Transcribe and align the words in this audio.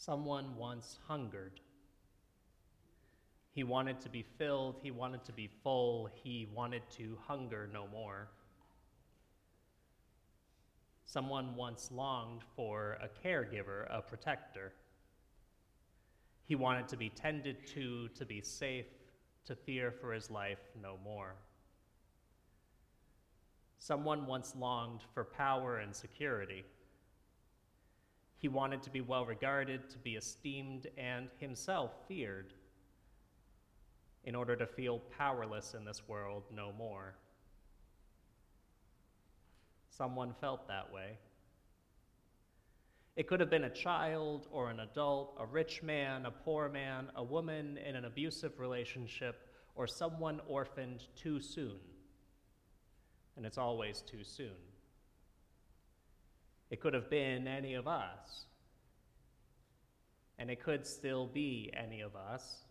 Someone 0.00 0.56
once 0.56 0.98
hungered. 1.06 1.60
He 3.52 3.64
wanted 3.64 4.00
to 4.00 4.08
be 4.08 4.24
filled, 4.38 4.76
he 4.82 4.90
wanted 4.90 5.26
to 5.26 5.32
be 5.34 5.50
full, 5.62 6.08
he 6.24 6.48
wanted 6.54 6.80
to 6.92 7.18
hunger 7.26 7.68
no 7.70 7.86
more. 7.86 8.28
Someone 11.04 11.54
once 11.54 11.90
longed 11.92 12.40
for 12.56 12.96
a 13.02 13.10
caregiver, 13.22 13.94
a 13.94 14.00
protector. 14.00 14.72
He 16.46 16.54
wanted 16.54 16.88
to 16.88 16.96
be 16.96 17.10
tended 17.10 17.66
to, 17.74 18.08
to 18.08 18.24
be 18.24 18.40
safe, 18.40 18.86
to 19.44 19.54
fear 19.54 19.92
for 19.92 20.14
his 20.14 20.30
life 20.30 20.62
no 20.80 20.96
more. 21.04 21.34
Someone 23.76 24.26
once 24.26 24.56
longed 24.56 25.02
for 25.12 25.24
power 25.24 25.76
and 25.76 25.94
security. 25.94 26.64
He 28.40 28.48
wanted 28.48 28.82
to 28.84 28.90
be 28.90 29.02
well 29.02 29.26
regarded, 29.26 29.90
to 29.90 29.98
be 29.98 30.16
esteemed, 30.16 30.86
and 30.96 31.28
himself 31.36 31.92
feared 32.08 32.54
in 34.24 34.34
order 34.34 34.56
to 34.56 34.66
feel 34.66 34.98
powerless 35.18 35.74
in 35.74 35.84
this 35.84 36.08
world 36.08 36.44
no 36.50 36.72
more. 36.72 37.16
Someone 39.90 40.32
felt 40.40 40.66
that 40.68 40.90
way. 40.90 41.18
It 43.14 43.26
could 43.26 43.40
have 43.40 43.50
been 43.50 43.64
a 43.64 43.70
child 43.70 44.48
or 44.50 44.70
an 44.70 44.80
adult, 44.80 45.36
a 45.38 45.44
rich 45.44 45.82
man, 45.82 46.24
a 46.24 46.30
poor 46.30 46.70
man, 46.70 47.08
a 47.16 47.22
woman 47.22 47.76
in 47.76 47.94
an 47.94 48.06
abusive 48.06 48.58
relationship, 48.58 49.50
or 49.74 49.86
someone 49.86 50.40
orphaned 50.48 51.04
too 51.14 51.42
soon. 51.42 51.76
And 53.36 53.44
it's 53.44 53.58
always 53.58 54.00
too 54.00 54.24
soon. 54.24 54.56
It 56.70 56.80
could 56.80 56.94
have 56.94 57.10
been 57.10 57.48
any 57.48 57.74
of 57.74 57.88
us. 57.88 58.46
And 60.38 60.50
it 60.50 60.62
could 60.62 60.86
still 60.86 61.26
be 61.26 61.70
any 61.76 62.00
of 62.00 62.16
us. 62.16 62.64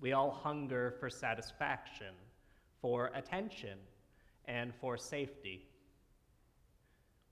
We 0.00 0.12
all 0.12 0.30
hunger 0.30 0.94
for 1.00 1.10
satisfaction, 1.10 2.14
for 2.80 3.10
attention, 3.14 3.78
and 4.46 4.72
for 4.80 4.96
safety. 4.96 5.66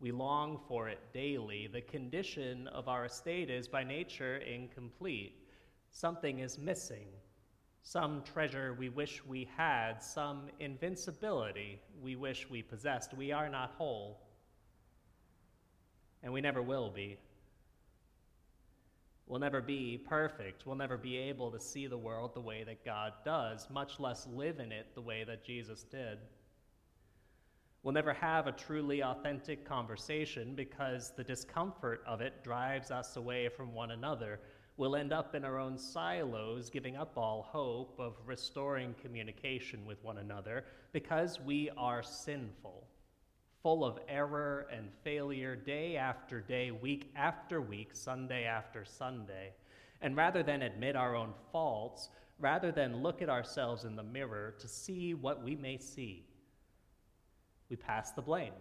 We 0.00 0.10
long 0.10 0.58
for 0.66 0.88
it 0.88 0.98
daily. 1.14 1.68
The 1.72 1.80
condition 1.80 2.66
of 2.68 2.88
our 2.88 3.04
estate 3.04 3.50
is 3.50 3.68
by 3.68 3.84
nature 3.84 4.38
incomplete. 4.38 5.46
Something 5.92 6.40
is 6.40 6.58
missing. 6.58 7.06
Some 7.84 8.22
treasure 8.22 8.74
we 8.74 8.88
wish 8.88 9.24
we 9.24 9.48
had, 9.56 10.02
some 10.02 10.48
invincibility 10.60 11.80
we 12.00 12.16
wish 12.16 12.48
we 12.48 12.62
possessed. 12.62 13.14
We 13.14 13.32
are 13.32 13.48
not 13.48 13.74
whole, 13.76 14.20
and 16.22 16.32
we 16.32 16.40
never 16.40 16.62
will 16.62 16.90
be. 16.90 17.18
We'll 19.26 19.40
never 19.40 19.60
be 19.60 19.98
perfect. 20.08 20.66
We'll 20.66 20.76
never 20.76 20.96
be 20.96 21.16
able 21.16 21.50
to 21.52 21.60
see 21.60 21.86
the 21.86 21.96
world 21.96 22.34
the 22.34 22.40
way 22.40 22.64
that 22.64 22.84
God 22.84 23.12
does, 23.24 23.66
much 23.70 23.98
less 23.98 24.26
live 24.26 24.58
in 24.58 24.72
it 24.72 24.94
the 24.94 25.00
way 25.00 25.24
that 25.24 25.44
Jesus 25.44 25.84
did. 25.84 26.18
We'll 27.82 27.94
never 27.94 28.12
have 28.12 28.46
a 28.46 28.52
truly 28.52 29.02
authentic 29.02 29.64
conversation 29.64 30.54
because 30.54 31.12
the 31.16 31.24
discomfort 31.24 32.02
of 32.06 32.20
it 32.20 32.44
drives 32.44 32.90
us 32.90 33.16
away 33.16 33.48
from 33.48 33.74
one 33.74 33.90
another. 33.90 34.38
We'll 34.76 34.96
end 34.96 35.12
up 35.12 35.34
in 35.34 35.44
our 35.44 35.58
own 35.58 35.76
silos, 35.76 36.70
giving 36.70 36.96
up 36.96 37.16
all 37.16 37.42
hope 37.42 37.96
of 37.98 38.14
restoring 38.24 38.94
communication 39.02 39.84
with 39.84 40.02
one 40.04 40.18
another 40.18 40.64
because 40.92 41.40
we 41.40 41.70
are 41.76 42.02
sinful, 42.02 42.86
full 43.62 43.84
of 43.84 43.98
error 44.08 44.66
and 44.72 44.90
failure 45.04 45.54
day 45.54 45.96
after 45.96 46.40
day, 46.40 46.70
week 46.70 47.10
after 47.14 47.60
week, 47.60 47.90
Sunday 47.92 48.44
after 48.44 48.84
Sunday. 48.84 49.52
And 50.00 50.16
rather 50.16 50.42
than 50.42 50.62
admit 50.62 50.96
our 50.96 51.14
own 51.14 51.32
faults, 51.52 52.08
rather 52.38 52.72
than 52.72 53.02
look 53.02 53.22
at 53.22 53.28
ourselves 53.28 53.84
in 53.84 53.94
the 53.94 54.02
mirror 54.02 54.54
to 54.58 54.66
see 54.66 55.14
what 55.14 55.44
we 55.44 55.54
may 55.54 55.78
see, 55.78 56.26
we 57.70 57.76
pass 57.76 58.10
the 58.10 58.22
blame. 58.22 58.52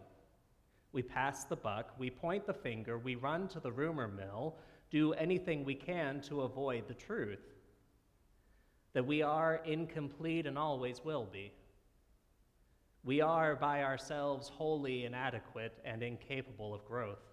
We 0.93 1.01
pass 1.01 1.45
the 1.45 1.55
buck, 1.55 1.93
we 1.97 2.09
point 2.09 2.45
the 2.45 2.53
finger, 2.53 2.97
we 2.97 3.15
run 3.15 3.47
to 3.49 3.61
the 3.61 3.71
rumor 3.71 4.09
mill, 4.09 4.57
do 4.89 5.13
anything 5.13 5.63
we 5.63 5.75
can 5.75 6.19
to 6.23 6.41
avoid 6.41 6.87
the 6.87 6.93
truth 6.93 7.39
that 8.93 9.05
we 9.05 9.21
are 9.21 9.61
incomplete 9.65 10.45
and 10.45 10.57
always 10.57 11.03
will 11.03 11.25
be. 11.31 11.53
We 13.03 13.21
are 13.21 13.55
by 13.55 13.83
ourselves 13.83 14.49
wholly 14.49 15.05
inadequate 15.05 15.73
and 15.83 16.03
incapable 16.03 16.73
of 16.73 16.85
growth. 16.85 17.23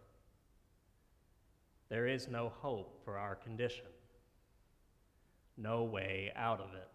There 1.91 2.07
is 2.07 2.29
no 2.29 2.49
hope 2.49 3.03
for 3.05 3.19
our 3.19 3.35
condition, 3.35 3.87
no 5.57 5.85
way 5.85 6.33
out 6.37 6.61
of 6.61 6.75
it. 6.75 6.89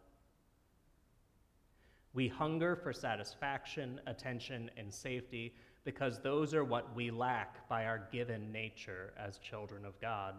We 2.14 2.28
hunger 2.28 2.76
for 2.76 2.94
satisfaction, 2.94 4.00
attention, 4.06 4.70
and 4.78 4.94
safety 4.94 5.56
because 5.84 6.20
those 6.20 6.54
are 6.54 6.64
what 6.64 6.96
we 6.96 7.12
lack 7.12 7.68
by 7.68 7.86
our 7.86 8.08
given 8.12 8.52
nature 8.52 9.14
as 9.18 9.38
children 9.40 9.84
of 9.86 10.00
God. 10.00 10.36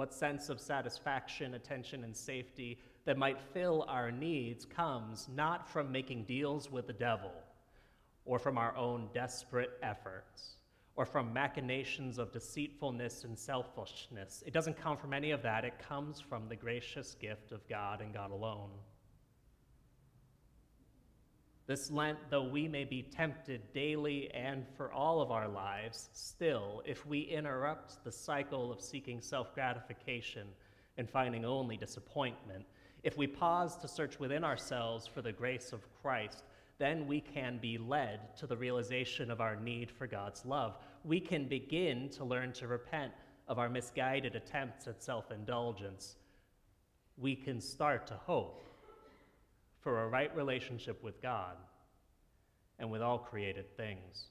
What 0.00 0.14
sense 0.14 0.48
of 0.48 0.62
satisfaction, 0.62 1.52
attention, 1.52 2.04
and 2.04 2.16
safety 2.16 2.78
that 3.04 3.18
might 3.18 3.38
fill 3.52 3.84
our 3.86 4.10
needs 4.10 4.64
comes 4.64 5.28
not 5.36 5.68
from 5.68 5.92
making 5.92 6.24
deals 6.24 6.70
with 6.70 6.86
the 6.86 6.94
devil 6.94 7.30
or 8.24 8.38
from 8.38 8.56
our 8.56 8.74
own 8.78 9.10
desperate 9.12 9.72
efforts 9.82 10.56
or 10.96 11.04
from 11.04 11.34
machinations 11.34 12.16
of 12.16 12.32
deceitfulness 12.32 13.24
and 13.24 13.38
selfishness. 13.38 14.42
It 14.46 14.54
doesn't 14.54 14.78
come 14.80 14.96
from 14.96 15.12
any 15.12 15.32
of 15.32 15.42
that. 15.42 15.66
It 15.66 15.78
comes 15.78 16.18
from 16.18 16.48
the 16.48 16.56
gracious 16.56 17.14
gift 17.20 17.52
of 17.52 17.68
God 17.68 18.00
and 18.00 18.14
God 18.14 18.30
alone. 18.30 18.70
This 21.70 21.88
Lent, 21.88 22.18
though 22.30 22.42
we 22.42 22.66
may 22.66 22.82
be 22.82 23.00
tempted 23.00 23.60
daily 23.72 24.28
and 24.34 24.66
for 24.76 24.92
all 24.92 25.22
of 25.22 25.30
our 25.30 25.46
lives, 25.46 26.08
still, 26.12 26.82
if 26.84 27.06
we 27.06 27.20
interrupt 27.20 28.02
the 28.02 28.10
cycle 28.10 28.72
of 28.72 28.80
seeking 28.80 29.20
self 29.20 29.54
gratification 29.54 30.48
and 30.96 31.08
finding 31.08 31.44
only 31.44 31.76
disappointment, 31.76 32.64
if 33.04 33.16
we 33.16 33.28
pause 33.28 33.76
to 33.76 33.86
search 33.86 34.18
within 34.18 34.42
ourselves 34.42 35.06
for 35.06 35.22
the 35.22 35.30
grace 35.30 35.72
of 35.72 35.86
Christ, 36.02 36.42
then 36.78 37.06
we 37.06 37.20
can 37.20 37.58
be 37.58 37.78
led 37.78 38.36
to 38.38 38.48
the 38.48 38.56
realization 38.56 39.30
of 39.30 39.40
our 39.40 39.54
need 39.54 39.92
for 39.92 40.08
God's 40.08 40.44
love. 40.44 40.76
We 41.04 41.20
can 41.20 41.46
begin 41.46 42.08
to 42.14 42.24
learn 42.24 42.52
to 42.54 42.66
repent 42.66 43.12
of 43.46 43.60
our 43.60 43.68
misguided 43.68 44.34
attempts 44.34 44.88
at 44.88 45.04
self 45.04 45.30
indulgence. 45.30 46.16
We 47.16 47.36
can 47.36 47.60
start 47.60 48.08
to 48.08 48.14
hope 48.14 48.69
for 49.80 50.02
a 50.02 50.08
right 50.08 50.34
relationship 50.36 51.02
with 51.02 51.20
God 51.22 51.56
and 52.78 52.90
with 52.90 53.02
all 53.02 53.18
created 53.18 53.76
things. 53.76 54.26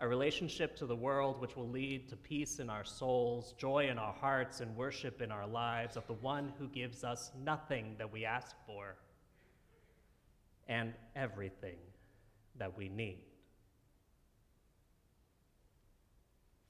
A 0.00 0.08
relationship 0.08 0.76
to 0.78 0.86
the 0.86 0.96
world 0.96 1.40
which 1.40 1.56
will 1.56 1.68
lead 1.68 2.08
to 2.08 2.16
peace 2.16 2.58
in 2.58 2.68
our 2.68 2.84
souls, 2.84 3.54
joy 3.56 3.88
in 3.88 3.98
our 3.98 4.12
hearts, 4.12 4.60
and 4.60 4.76
worship 4.76 5.22
in 5.22 5.30
our 5.30 5.46
lives 5.46 5.96
of 5.96 6.06
the 6.08 6.14
one 6.14 6.52
who 6.58 6.66
gives 6.68 7.04
us 7.04 7.30
nothing 7.44 7.94
that 7.98 8.12
we 8.12 8.24
ask 8.24 8.56
for 8.66 8.96
and 10.66 10.92
everything 11.14 11.78
that 12.58 12.76
we 12.76 12.88
need. 12.88 13.22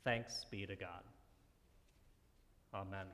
Thanks 0.04 0.44
be 0.50 0.66
to 0.66 0.76
God. 0.76 1.03
Amen. 2.75 3.06